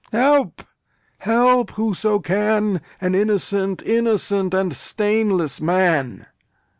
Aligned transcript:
Help! 0.11 0.63
Help, 1.19 1.69
whoso 1.73 2.17
can, 2.17 2.81
An 2.99 3.13
innocent, 3.13 3.83
innocent 3.83 4.51
and 4.51 4.75
stainless 4.75 5.61
man!" 5.61 6.25